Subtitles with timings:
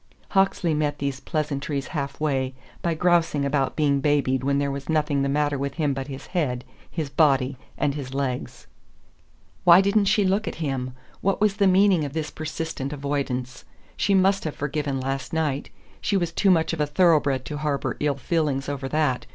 [0.29, 5.29] Hawksley met these pleasantries halfway by grousing about being babied when there was nothing the
[5.29, 8.65] matter with him but his head, his body, and his legs.
[9.63, 10.95] Why didn't she look at him?
[11.21, 13.63] What was the meaning of this persistent avoidance?
[13.95, 15.69] She must have forgiven last night.
[16.01, 19.27] She was too much of a thoroughbred to harbour ill feeling over that.